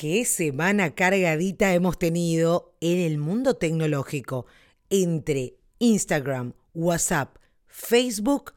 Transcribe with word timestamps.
qué 0.00 0.24
semana 0.24 0.94
cargadita 0.94 1.74
hemos 1.74 1.98
tenido 1.98 2.74
en 2.80 2.98
el 3.00 3.18
mundo 3.18 3.58
tecnológico 3.58 4.46
entre 4.88 5.58
Instagram, 5.78 6.54
WhatsApp, 6.72 7.36
Facebook 7.66 8.54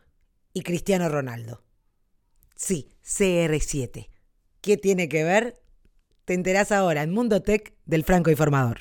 y 0.53 0.61
Cristiano 0.61 1.09
Ronaldo. 1.09 1.61
Sí, 2.55 2.93
CR7. 3.03 4.07
¿Qué 4.61 4.77
tiene 4.77 5.09
que 5.09 5.25
ver? 5.25 5.61
Te 6.23 6.33
enterás 6.33 6.71
ahora 6.71 7.03
en 7.03 7.11
Mundo 7.11 7.41
Tech 7.41 7.73
del 7.85 8.05
Franco 8.05 8.29
Informador. 8.29 8.79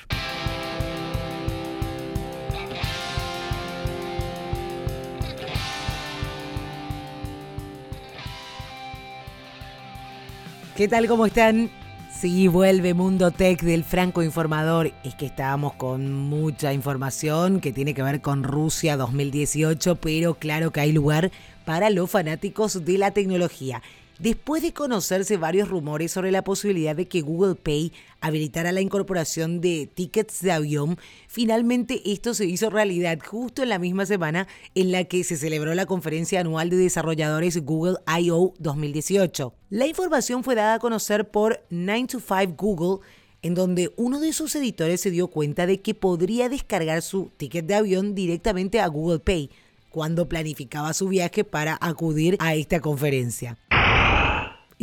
¿Qué 10.77 10.87
tal? 10.87 11.07
¿Cómo 11.09 11.25
están? 11.25 11.82
Sí, 12.23 12.47
vuelve 12.47 12.93
Mundo 12.93 13.31
Tech 13.31 13.61
del 13.63 13.83
Franco 13.83 14.23
Informador. 14.23 14.93
Es 15.03 15.13
que 15.13 15.25
estábamos 15.25 15.73
con 15.73 16.13
mucha 16.13 16.71
información 16.71 17.59
que 17.59 17.73
tiene 17.73 17.93
que 17.93 18.01
ver 18.01 18.21
con 18.21 18.43
Rusia 18.43 18.95
2018, 18.95 19.97
pero 19.97 20.35
claro 20.35 20.71
que 20.71 20.79
hay 20.79 20.93
lugar 20.93 21.31
para 21.65 21.89
los 21.89 22.09
fanáticos 22.09 22.85
de 22.85 22.97
la 22.97 23.11
tecnología 23.11 23.81
después 24.23 24.63
de 24.63 24.71
conocerse 24.71 25.35
varios 25.35 25.67
rumores 25.67 26.13
sobre 26.13 26.31
la 26.31 26.45
posibilidad 26.45 26.95
de 26.95 27.09
que 27.09 27.19
Google 27.19 27.55
Pay 27.55 27.91
habilitara 28.21 28.71
la 28.71 28.79
incorporación 28.79 29.59
de 29.59 29.85
tickets 29.93 30.41
de 30.41 30.53
avión, 30.53 30.97
finalmente 31.27 32.01
esto 32.05 32.33
se 32.33 32.45
hizo 32.45 32.69
realidad 32.69 33.19
justo 33.21 33.63
en 33.63 33.69
la 33.69 33.79
misma 33.79 34.05
semana 34.05 34.47
en 34.75 34.93
la 34.93 35.03
que 35.03 35.25
se 35.25 35.35
celebró 35.35 35.75
la 35.75 35.85
conferencia 35.85 36.39
anual 36.39 36.69
de 36.69 36.77
desarrolladores 36.77 37.65
Google 37.65 37.97
I.O. 38.07 38.53
2018. 38.59 39.53
La 39.69 39.87
información 39.87 40.45
fue 40.45 40.55
dada 40.55 40.75
a 40.75 40.79
conocer 40.79 41.29
por 41.29 41.61
9 41.69 42.07
to 42.07 42.21
5 42.21 42.55
Google, 42.55 43.05
en 43.41 43.55
donde 43.55 43.91
uno 43.97 44.21
de 44.21 44.31
sus 44.31 44.55
editores 44.55 45.01
se 45.01 45.11
dio 45.11 45.27
cuenta 45.27 45.65
de 45.65 45.81
que 45.81 45.95
podría 45.95 46.47
descargar 46.47 47.01
su 47.01 47.29
ticket 47.35 47.65
de 47.65 47.75
avión 47.75 48.15
directamente 48.15 48.79
a 48.79 48.87
Google 48.87 49.19
Pay 49.19 49.49
cuando 49.89 50.29
planificaba 50.29 50.93
su 50.93 51.09
viaje 51.09 51.43
para 51.43 51.77
acudir 51.81 52.37
a 52.39 52.55
esta 52.55 52.79
conferencia. 52.79 53.57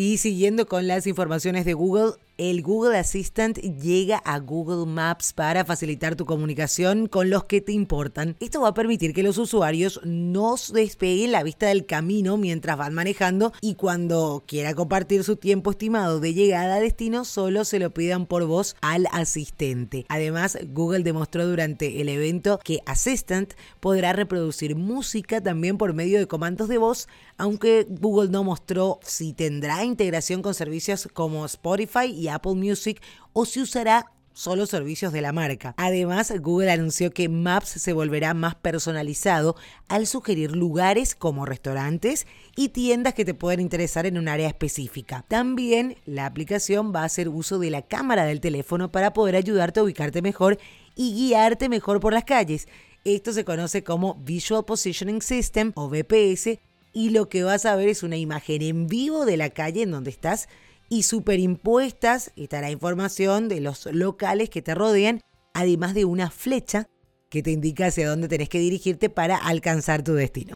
Y 0.00 0.16
siguiendo 0.16 0.66
con 0.66 0.86
las 0.86 1.06
informaciones 1.06 1.66
de 1.66 1.74
Google, 1.74 2.12
el 2.40 2.62
Google 2.62 2.96
Assistant 2.96 3.58
llega 3.58 4.16
a 4.16 4.38
Google 4.38 4.90
Maps 4.90 5.34
para 5.34 5.66
facilitar 5.66 6.16
tu 6.16 6.24
comunicación 6.24 7.06
con 7.06 7.28
los 7.28 7.44
que 7.44 7.60
te 7.60 7.72
importan. 7.72 8.34
Esto 8.40 8.62
va 8.62 8.68
a 8.68 8.74
permitir 8.74 9.12
que 9.12 9.22
los 9.22 9.36
usuarios 9.36 10.00
no 10.04 10.54
despeguen 10.72 11.32
la 11.32 11.42
vista 11.42 11.66
del 11.66 11.84
camino 11.84 12.38
mientras 12.38 12.78
van 12.78 12.94
manejando 12.94 13.52
y 13.60 13.74
cuando 13.74 14.42
quiera 14.46 14.74
compartir 14.74 15.22
su 15.22 15.36
tiempo 15.36 15.72
estimado 15.72 16.18
de 16.18 16.32
llegada 16.32 16.76
a 16.76 16.80
destino 16.80 17.26
solo 17.26 17.66
se 17.66 17.78
lo 17.78 17.92
pidan 17.92 18.24
por 18.24 18.46
voz 18.46 18.74
al 18.80 19.06
asistente. 19.12 20.06
Además, 20.08 20.56
Google 20.72 21.02
demostró 21.02 21.46
durante 21.46 22.00
el 22.00 22.08
evento 22.08 22.58
que 22.64 22.80
Assistant 22.86 23.52
podrá 23.80 24.14
reproducir 24.14 24.76
música 24.76 25.42
también 25.42 25.76
por 25.76 25.92
medio 25.92 26.18
de 26.18 26.26
comandos 26.26 26.68
de 26.68 26.78
voz, 26.78 27.06
aunque 27.36 27.86
Google 27.86 28.30
no 28.30 28.44
mostró 28.44 28.98
si 29.02 29.34
tendrá 29.34 29.84
integración 29.84 30.40
con 30.40 30.54
servicios 30.54 31.06
como 31.12 31.44
Spotify 31.44 32.06
y 32.06 32.29
Apple 32.30 32.54
Music 32.54 33.02
o 33.32 33.44
si 33.44 33.60
usará 33.60 34.06
solo 34.32 34.66
servicios 34.66 35.12
de 35.12 35.20
la 35.20 35.32
marca. 35.32 35.74
Además, 35.76 36.32
Google 36.40 36.70
anunció 36.70 37.10
que 37.10 37.28
Maps 37.28 37.68
se 37.68 37.92
volverá 37.92 38.32
más 38.32 38.54
personalizado 38.54 39.56
al 39.88 40.06
sugerir 40.06 40.56
lugares 40.56 41.14
como 41.14 41.44
restaurantes 41.44 42.26
y 42.56 42.70
tiendas 42.70 43.14
que 43.14 43.24
te 43.24 43.34
pueden 43.34 43.60
interesar 43.60 44.06
en 44.06 44.16
un 44.16 44.28
área 44.28 44.48
específica. 44.48 45.24
También 45.28 45.96
la 46.06 46.26
aplicación 46.26 46.92
va 46.94 47.02
a 47.02 47.06
hacer 47.06 47.28
uso 47.28 47.58
de 47.58 47.70
la 47.70 47.82
cámara 47.82 48.24
del 48.24 48.40
teléfono 48.40 48.90
para 48.90 49.12
poder 49.12 49.36
ayudarte 49.36 49.80
a 49.80 49.82
ubicarte 49.82 50.22
mejor 50.22 50.58
y 50.96 51.14
guiarte 51.14 51.68
mejor 51.68 52.00
por 52.00 52.12
las 52.12 52.24
calles. 52.24 52.68
Esto 53.04 53.32
se 53.32 53.44
conoce 53.44 53.82
como 53.82 54.14
Visual 54.14 54.64
Positioning 54.64 55.22
System 55.22 55.72
o 55.74 55.88
VPS 55.88 56.58
y 56.92 57.10
lo 57.10 57.28
que 57.28 57.44
vas 57.44 57.66
a 57.66 57.76
ver 57.76 57.88
es 57.88 58.02
una 58.02 58.16
imagen 58.16 58.62
en 58.62 58.86
vivo 58.86 59.24
de 59.24 59.36
la 59.36 59.50
calle 59.50 59.82
en 59.82 59.90
donde 59.90 60.10
estás 60.10 60.48
y 60.90 61.04
superimpuestas 61.04 62.32
estará 62.36 62.70
información 62.70 63.48
de 63.48 63.60
los 63.60 63.86
locales 63.86 64.50
que 64.50 64.60
te 64.60 64.74
rodean, 64.74 65.22
además 65.54 65.94
de 65.94 66.04
una 66.04 66.30
flecha 66.30 66.88
que 67.30 67.42
te 67.42 67.52
indica 67.52 67.86
hacia 67.86 68.08
dónde 68.08 68.28
tenés 68.28 68.48
que 68.48 68.58
dirigirte 68.58 69.08
para 69.08 69.36
alcanzar 69.36 70.02
tu 70.02 70.14
destino. 70.14 70.52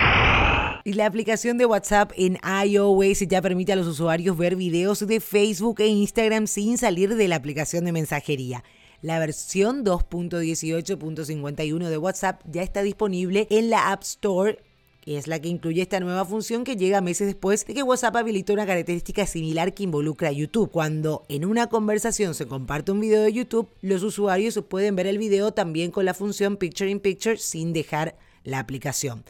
Y 0.84 0.94
la 0.94 1.06
aplicación 1.06 1.56
de 1.56 1.66
WhatsApp 1.66 2.10
en 2.16 2.40
iOS 2.66 3.20
ya 3.20 3.40
permite 3.40 3.72
a 3.72 3.76
los 3.76 3.86
usuarios 3.86 4.36
ver 4.36 4.56
videos 4.56 5.06
de 5.06 5.20
Facebook 5.20 5.80
e 5.80 5.86
Instagram 5.86 6.48
sin 6.48 6.76
salir 6.76 7.14
de 7.14 7.28
la 7.28 7.36
aplicación 7.36 7.84
de 7.84 7.92
mensajería. 7.92 8.64
La 9.00 9.20
versión 9.20 9.84
2.18.51 9.84 11.88
de 11.88 11.96
WhatsApp 11.96 12.40
ya 12.44 12.62
está 12.62 12.82
disponible 12.82 13.46
en 13.50 13.70
la 13.70 13.92
App 13.92 14.02
Store 14.02 14.58
es 15.06 15.26
la 15.26 15.40
que 15.40 15.48
incluye 15.48 15.82
esta 15.82 16.00
nueva 16.00 16.24
función 16.24 16.64
que 16.64 16.76
llega 16.76 17.00
meses 17.00 17.26
después 17.26 17.66
de 17.66 17.74
que 17.74 17.82
WhatsApp 17.82 18.16
habilitó 18.16 18.52
una 18.52 18.66
característica 18.66 19.26
similar 19.26 19.74
que 19.74 19.82
involucra 19.82 20.30
a 20.30 20.32
YouTube. 20.32 20.70
Cuando 20.70 21.24
en 21.28 21.44
una 21.44 21.68
conversación 21.68 22.34
se 22.34 22.46
comparte 22.46 22.92
un 22.92 23.00
video 23.00 23.22
de 23.22 23.32
YouTube, 23.32 23.68
los 23.82 24.02
usuarios 24.02 24.58
pueden 24.68 24.96
ver 24.96 25.06
el 25.06 25.18
video 25.18 25.52
también 25.52 25.90
con 25.90 26.04
la 26.04 26.14
función 26.14 26.56
Picture 26.56 26.90
in 26.90 27.00
Picture 27.00 27.36
sin 27.36 27.72
dejar 27.72 28.16
la 28.44 28.58
aplicación. 28.58 29.24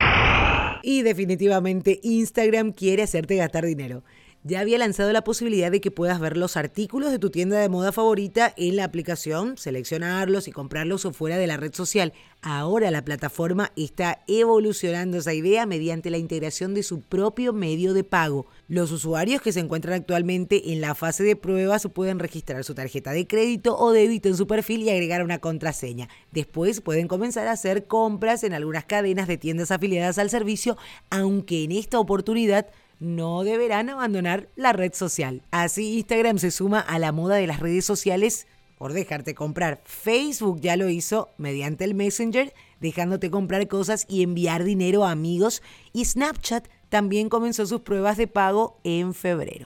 Y 0.82 1.02
definitivamente 1.02 2.00
Instagram 2.02 2.72
quiere 2.72 3.02
hacerte 3.02 3.36
gastar 3.36 3.64
dinero 3.64 4.02
ya 4.46 4.60
había 4.60 4.76
lanzado 4.76 5.10
la 5.12 5.24
posibilidad 5.24 5.70
de 5.70 5.80
que 5.80 5.90
puedas 5.90 6.20
ver 6.20 6.36
los 6.36 6.58
artículos 6.58 7.10
de 7.10 7.18
tu 7.18 7.30
tienda 7.30 7.58
de 7.58 7.70
moda 7.70 7.92
favorita 7.92 8.52
en 8.58 8.76
la 8.76 8.84
aplicación, 8.84 9.56
seleccionarlos 9.56 10.48
y 10.48 10.52
comprarlos 10.52 11.06
o 11.06 11.14
fuera 11.14 11.38
de 11.38 11.46
la 11.46 11.56
red 11.56 11.72
social. 11.74 12.12
Ahora 12.42 12.90
la 12.90 13.02
plataforma 13.02 13.72
está 13.74 14.22
evolucionando 14.26 15.16
esa 15.16 15.32
idea 15.32 15.64
mediante 15.64 16.10
la 16.10 16.18
integración 16.18 16.74
de 16.74 16.82
su 16.82 17.00
propio 17.00 17.54
medio 17.54 17.94
de 17.94 18.04
pago. 18.04 18.44
Los 18.68 18.92
usuarios 18.92 19.40
que 19.40 19.50
se 19.50 19.60
encuentran 19.60 19.94
actualmente 19.94 20.72
en 20.72 20.82
la 20.82 20.94
fase 20.94 21.24
de 21.24 21.36
pruebas 21.36 21.88
pueden 21.94 22.18
registrar 22.18 22.64
su 22.64 22.74
tarjeta 22.74 23.12
de 23.12 23.26
crédito 23.26 23.78
o 23.78 23.92
débito 23.92 24.28
en 24.28 24.36
su 24.36 24.46
perfil 24.46 24.82
y 24.82 24.90
agregar 24.90 25.24
una 25.24 25.38
contraseña. 25.38 26.10
Después 26.32 26.82
pueden 26.82 27.08
comenzar 27.08 27.46
a 27.46 27.52
hacer 27.52 27.86
compras 27.86 28.44
en 28.44 28.52
algunas 28.52 28.84
cadenas 28.84 29.26
de 29.26 29.38
tiendas 29.38 29.70
afiliadas 29.70 30.18
al 30.18 30.28
servicio, 30.28 30.76
aunque 31.08 31.64
en 31.64 31.72
esta 31.72 31.98
oportunidad 31.98 32.66
no 33.00 33.44
deberán 33.44 33.90
abandonar 33.90 34.48
la 34.56 34.72
red 34.72 34.92
social. 34.94 35.42
Así 35.50 35.96
Instagram 35.98 36.38
se 36.38 36.50
suma 36.50 36.80
a 36.80 36.98
la 36.98 37.12
moda 37.12 37.36
de 37.36 37.46
las 37.46 37.60
redes 37.60 37.84
sociales 37.84 38.46
por 38.78 38.92
dejarte 38.92 39.34
comprar. 39.34 39.80
Facebook 39.84 40.60
ya 40.60 40.76
lo 40.76 40.88
hizo 40.88 41.30
mediante 41.38 41.84
el 41.84 41.94
Messenger, 41.94 42.52
dejándote 42.80 43.30
comprar 43.30 43.66
cosas 43.68 44.04
y 44.08 44.22
enviar 44.22 44.64
dinero 44.64 45.04
a 45.04 45.10
amigos. 45.10 45.62
Y 45.92 46.04
Snapchat 46.04 46.68
también 46.88 47.28
comenzó 47.28 47.66
sus 47.66 47.80
pruebas 47.80 48.16
de 48.16 48.26
pago 48.26 48.78
en 48.84 49.14
febrero. 49.14 49.64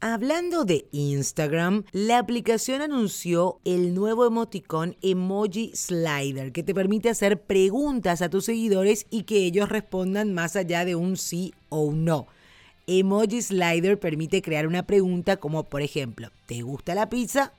Hablando 0.00 0.64
de 0.64 0.86
Instagram, 0.92 1.82
la 1.90 2.20
aplicación 2.20 2.82
anunció 2.82 3.58
el 3.64 3.96
nuevo 3.96 4.24
emoticón 4.24 4.96
Emoji 5.02 5.72
Slider 5.74 6.52
que 6.52 6.62
te 6.62 6.72
permite 6.72 7.08
hacer 7.10 7.42
preguntas 7.42 8.22
a 8.22 8.30
tus 8.30 8.44
seguidores 8.44 9.06
y 9.10 9.24
que 9.24 9.38
ellos 9.38 9.68
respondan 9.68 10.34
más 10.34 10.54
allá 10.54 10.84
de 10.84 10.94
un 10.94 11.16
sí 11.16 11.52
o 11.68 11.80
un 11.80 12.04
no. 12.04 12.28
Emoji 12.86 13.42
Slider 13.42 13.98
permite 13.98 14.40
crear 14.40 14.68
una 14.68 14.84
pregunta 14.84 15.38
como 15.38 15.64
por 15.64 15.82
ejemplo, 15.82 16.30
¿te 16.46 16.62
gusta 16.62 16.94
la 16.94 17.08
pizza? 17.08 17.52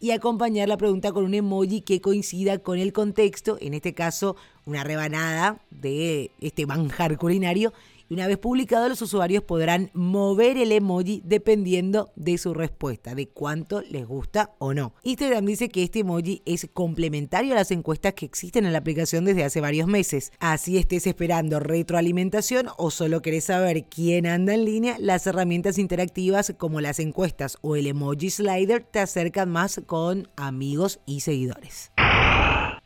Y 0.00 0.12
acompañar 0.12 0.70
la 0.70 0.78
pregunta 0.78 1.12
con 1.12 1.26
un 1.26 1.34
emoji 1.34 1.82
que 1.82 2.00
coincida 2.00 2.58
con 2.58 2.78
el 2.78 2.94
contexto, 2.94 3.58
en 3.60 3.74
este 3.74 3.92
caso 3.92 4.34
una 4.64 4.82
rebanada 4.82 5.60
de 5.70 6.30
este 6.40 6.64
manjar 6.64 7.18
culinario 7.18 7.74
una 8.12 8.26
vez 8.26 8.38
publicado, 8.38 8.88
los 8.88 9.00
usuarios 9.02 9.42
podrán 9.42 9.90
mover 9.94 10.56
el 10.58 10.72
emoji 10.72 11.22
dependiendo 11.24 12.12
de 12.16 12.38
su 12.38 12.54
respuesta, 12.54 13.14
de 13.14 13.28
cuánto 13.28 13.82
les 13.82 14.06
gusta 14.06 14.54
o 14.58 14.74
no. 14.74 14.94
Instagram 15.02 15.46
dice 15.46 15.68
que 15.68 15.82
este 15.82 16.00
emoji 16.00 16.42
es 16.44 16.68
complementario 16.72 17.52
a 17.52 17.56
las 17.56 17.70
encuestas 17.70 18.14
que 18.14 18.26
existen 18.26 18.66
en 18.66 18.72
la 18.72 18.78
aplicación 18.78 19.24
desde 19.24 19.44
hace 19.44 19.60
varios 19.60 19.88
meses. 19.88 20.32
Así 20.40 20.78
estés 20.78 21.06
esperando 21.06 21.60
retroalimentación 21.60 22.68
o 22.76 22.90
solo 22.90 23.22
querés 23.22 23.44
saber 23.44 23.84
quién 23.84 24.26
anda 24.26 24.54
en 24.54 24.64
línea, 24.64 24.96
las 24.98 25.26
herramientas 25.26 25.78
interactivas 25.78 26.54
como 26.58 26.80
las 26.80 26.98
encuestas 26.98 27.56
o 27.62 27.76
el 27.76 27.86
emoji 27.86 28.30
slider 28.30 28.82
te 28.82 28.98
acercan 28.98 29.50
más 29.50 29.80
con 29.86 30.28
amigos 30.36 31.00
y 31.06 31.20
seguidores. 31.20 31.92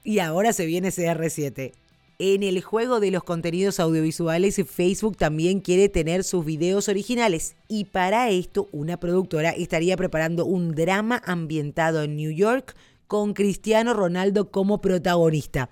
Y 0.05 0.21
ahora 0.21 0.53
se 0.53 0.67
viene 0.67 0.91
CR7. 0.91 1.73
En 2.19 2.43
el 2.43 2.63
juego 2.63 2.99
de 2.99 3.11
los 3.11 3.25
contenidos 3.25 3.79
audiovisuales, 3.79 4.59
Facebook 4.67 5.19
también 5.19 5.61
quiere 5.61 5.91
tener 5.91 6.25
sus 6.25 6.47
videos 6.47 6.89
originales 6.89 7.57
y 7.69 7.85
para 7.85 8.31
esto 8.31 8.71
una 8.73 8.99
productora 8.99 9.51
estaría 9.51 9.99
preparando 9.99 10.47
un 10.47 10.75
drama 10.75 11.21
ambientado 11.27 12.03
en 12.03 12.17
New 12.17 12.31
York 12.31 12.75
con 13.07 13.35
Cristiano 13.35 13.93
Ronaldo 13.93 14.51
como 14.51 14.81
protagonista. 14.81 15.69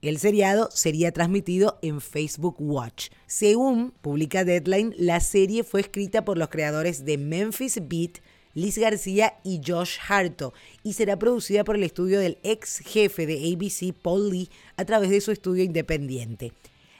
El 0.00 0.20
seriado 0.20 0.68
sería 0.72 1.10
transmitido 1.10 1.80
en 1.82 2.00
Facebook 2.00 2.54
Watch. 2.60 3.08
Según 3.26 3.92
publica 4.00 4.44
Deadline, 4.44 4.94
la 4.96 5.18
serie 5.18 5.64
fue 5.64 5.80
escrita 5.80 6.24
por 6.24 6.38
los 6.38 6.50
creadores 6.50 7.04
de 7.04 7.18
Memphis 7.18 7.80
Beat, 7.88 8.20
Liz 8.54 8.78
García 8.78 9.34
y 9.44 9.60
Josh 9.64 9.98
Harto 10.08 10.52
y 10.82 10.94
será 10.94 11.18
producida 11.18 11.64
por 11.64 11.76
el 11.76 11.84
estudio 11.84 12.18
del 12.18 12.38
ex 12.42 12.78
jefe 12.78 13.26
de 13.26 13.52
ABC, 13.52 13.94
Paul 13.94 14.30
Lee, 14.30 14.50
a 14.76 14.84
través 14.84 15.10
de 15.10 15.20
su 15.20 15.30
estudio 15.30 15.62
independiente. 15.62 16.52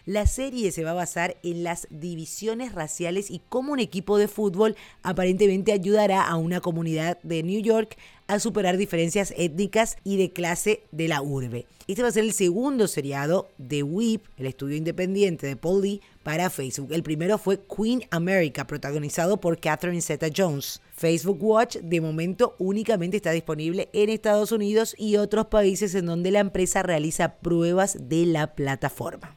La 0.06 0.26
serie 0.26 0.72
se 0.72 0.84
va 0.84 0.92
a 0.92 0.94
basar 0.94 1.36
en 1.42 1.62
las 1.62 1.86
divisiones 1.90 2.72
raciales 2.72 3.30
y 3.30 3.42
cómo 3.48 3.72
un 3.72 3.80
equipo 3.80 4.18
de 4.18 4.28
fútbol 4.28 4.76
aparentemente 5.02 5.72
ayudará 5.72 6.22
a 6.22 6.36
una 6.36 6.60
comunidad 6.60 7.18
de 7.22 7.42
New 7.42 7.60
York 7.60 7.96
a 8.26 8.38
superar 8.38 8.76
diferencias 8.76 9.34
étnicas 9.36 9.96
y 10.04 10.16
de 10.16 10.30
clase 10.30 10.84
de 10.92 11.08
la 11.08 11.20
urbe. 11.20 11.66
Este 11.88 12.02
va 12.02 12.08
a 12.08 12.12
ser 12.12 12.24
el 12.24 12.32
segundo 12.32 12.86
seriado 12.86 13.48
de 13.58 13.82
WIP, 13.82 14.24
el 14.36 14.46
estudio 14.46 14.76
independiente 14.76 15.48
de 15.48 15.56
Paul 15.56 15.82
Lee, 15.82 16.00
para 16.22 16.50
Facebook. 16.50 16.92
El 16.92 17.02
primero 17.02 17.38
fue 17.38 17.58
Queen 17.58 18.04
America, 18.10 18.66
protagonizado 18.66 19.40
por 19.40 19.58
Catherine 19.58 20.00
Zeta-Jones. 20.00 20.80
Facebook 20.94 21.42
Watch 21.42 21.78
de 21.78 22.00
momento 22.00 22.54
únicamente 22.58 23.16
está 23.16 23.32
disponible 23.32 23.88
en 23.92 24.10
Estados 24.10 24.52
Unidos 24.52 24.94
y 24.96 25.16
otros 25.16 25.46
países 25.46 25.94
en 25.94 26.06
donde 26.06 26.30
la 26.30 26.40
empresa 26.40 26.82
realiza 26.82 27.36
pruebas 27.36 28.08
de 28.08 28.26
la 28.26 28.54
plataforma. 28.54 29.36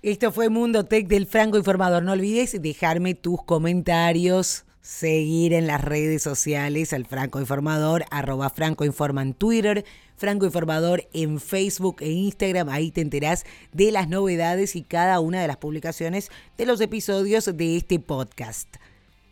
Esto 0.00 0.30
fue 0.30 0.48
Mundo 0.48 0.84
Tech 0.84 1.08
del 1.08 1.26
Franco 1.26 1.56
Informador. 1.56 2.04
No 2.04 2.12
olvides 2.12 2.62
dejarme 2.62 3.14
tus 3.14 3.42
comentarios, 3.42 4.64
seguir 4.80 5.52
en 5.52 5.66
las 5.66 5.80
redes 5.80 6.22
sociales 6.22 6.92
al 6.92 7.04
Franco 7.04 7.40
Informador, 7.40 8.04
arroba 8.12 8.48
Franco 8.48 8.84
Informa 8.84 9.22
en 9.22 9.34
Twitter, 9.34 9.84
Franco 10.16 10.46
Informador 10.46 11.08
en 11.12 11.40
Facebook 11.40 11.96
e 11.98 12.12
Instagram. 12.12 12.68
Ahí 12.68 12.92
te 12.92 13.00
enterás 13.00 13.44
de 13.72 13.90
las 13.90 14.08
novedades 14.08 14.76
y 14.76 14.82
cada 14.82 15.18
una 15.18 15.42
de 15.42 15.48
las 15.48 15.56
publicaciones 15.56 16.30
de 16.56 16.66
los 16.66 16.80
episodios 16.80 17.46
de 17.56 17.76
este 17.76 17.98
podcast. 17.98 18.68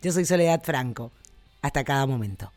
Yo 0.01 0.11
soy 0.11 0.25
Soledad 0.25 0.63
Franco. 0.65 1.13
Hasta 1.61 1.85
cada 1.85 2.05
momento. 2.05 2.51